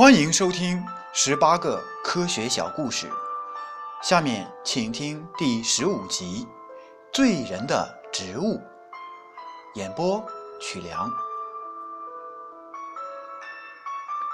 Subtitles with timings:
[0.00, 3.06] 欢迎收听十八个科学小故事，
[4.02, 6.48] 下面请听第十五集
[7.14, 8.54] 《醉人的植物》。
[9.74, 10.24] 演播：
[10.58, 11.06] 曲良。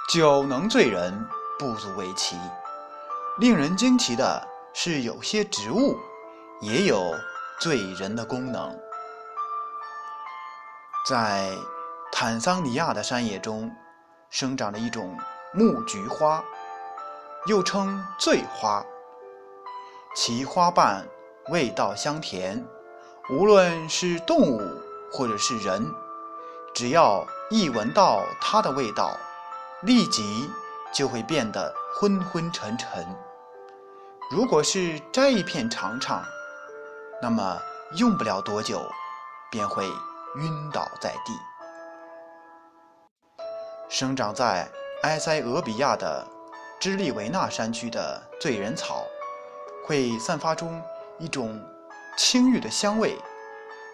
[0.08, 1.26] 酒能醉人，
[1.58, 2.36] 不足为奇。
[3.40, 5.98] 令人惊奇的是，有些植物
[6.60, 7.12] 也有
[7.58, 8.72] 醉人的功能。
[11.08, 11.50] 在
[12.12, 13.68] 坦桑尼亚的山野中，
[14.30, 15.18] 生长着一种
[15.52, 16.44] 木菊花，
[17.46, 18.84] 又称醉花。
[20.14, 21.06] 其花瓣
[21.48, 22.66] 味道香甜，
[23.30, 24.60] 无论是动物
[25.12, 25.94] 或者是人，
[26.74, 29.16] 只要一闻到它的味道，
[29.82, 30.50] 立即
[30.92, 33.06] 就会变得昏昏沉沉。
[34.30, 36.24] 如果是摘一片尝尝，
[37.22, 37.60] 那么
[37.96, 38.82] 用不了多久，
[39.50, 39.86] 便会
[40.36, 41.32] 晕倒在地。
[43.88, 44.68] 生长在
[45.06, 46.26] 埃塞俄比亚的
[46.80, 49.04] 支利维纳山区的醉人草，
[49.84, 50.68] 会散发出
[51.20, 51.62] 一种
[52.18, 53.16] 青郁的香味。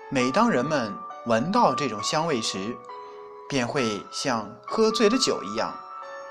[0.08, 0.90] 每当人们
[1.26, 2.74] 闻到这种香味时，
[3.46, 5.70] 便会像喝醉了酒一样，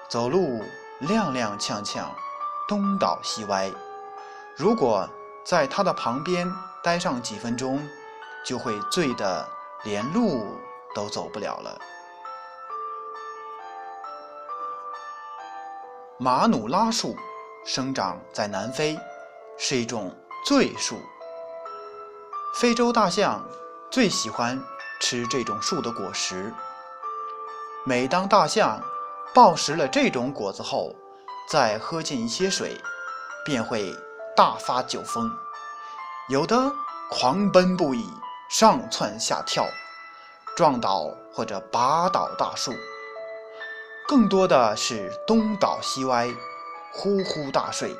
[0.10, 0.64] 走路
[1.02, 2.06] 踉踉跄跄，
[2.68, 3.72] 东倒西歪。
[4.58, 5.08] 如果
[5.46, 7.88] 在它的旁边待上几分钟，
[8.44, 9.48] 就会醉得
[9.84, 10.58] 连路
[10.96, 11.80] 都走不了了。
[16.24, 17.16] 马努拉树
[17.66, 18.96] 生长在南非，
[19.58, 21.02] 是一种醉树。
[22.54, 23.44] 非洲大象
[23.90, 24.62] 最喜欢
[25.00, 26.54] 吃这种树的果实。
[27.84, 28.80] 每当大象
[29.34, 30.96] 暴食了这种果子后，
[31.50, 32.80] 再喝进一些水，
[33.44, 33.92] 便会
[34.36, 35.28] 大发酒疯，
[36.30, 36.72] 有的
[37.10, 38.08] 狂奔不已，
[38.48, 39.66] 上蹿下跳，
[40.56, 42.72] 撞倒或者拔倒大树。
[44.08, 46.28] 更多的是东倒西歪，
[46.92, 47.96] 呼呼大睡，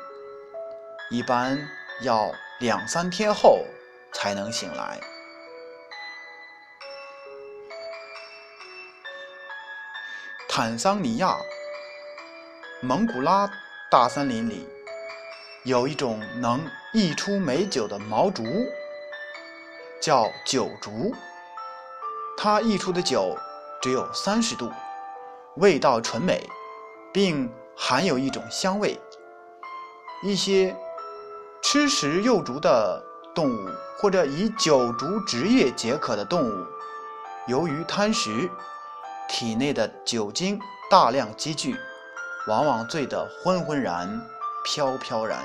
[1.10, 1.58] 一般
[2.02, 3.64] 要两三天后
[4.12, 5.00] 才能醒来。
[10.48, 11.34] 坦桑尼亚
[12.82, 13.50] 蒙古拉
[13.90, 14.68] 大森林里
[15.64, 16.62] 有一种能
[16.92, 18.44] 溢出美酒的毛竹，
[19.98, 21.14] 叫酒竹。
[22.36, 23.34] 它溢出的酒
[23.80, 24.70] 只有三十度。
[25.56, 26.48] 味道纯美，
[27.12, 28.98] 并含有一种香味。
[30.22, 30.74] 一些
[31.62, 33.04] 吃食幼竹的
[33.34, 33.68] 动物，
[33.98, 36.66] 或者以酒竹职业解渴的动物，
[37.48, 38.48] 由于贪食，
[39.28, 40.58] 体内的酒精
[40.90, 41.76] 大量积聚，
[42.46, 44.20] 往往醉得昏昏然、
[44.64, 45.44] 飘飘然。